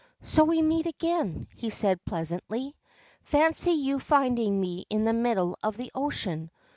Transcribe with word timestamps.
'So 0.33 0.45
we 0.45 0.63
meet 0.63 0.87
again,' 0.87 1.47
he 1.55 1.69
said 1.69 2.03
pleasantly.' 2.05 2.75
Fancy 3.21 3.73
you 3.73 3.99
finding 3.99 4.59
me 4.59 4.87
in 4.89 5.05
the 5.05 5.13
middle 5.13 5.59
of 5.61 5.77
the 5.77 5.91
ocean 5.93 6.49